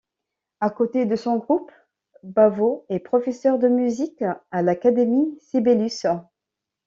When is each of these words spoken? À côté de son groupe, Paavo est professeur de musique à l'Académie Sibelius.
À 0.61 0.71
côté 0.71 1.05
de 1.05 1.15
son 1.15 1.37
groupe, 1.37 1.71
Paavo 2.33 2.87
est 2.89 2.97
professeur 2.97 3.59
de 3.59 3.67
musique 3.67 4.23
à 4.49 4.63
l'Académie 4.63 5.37
Sibelius. 5.39 6.07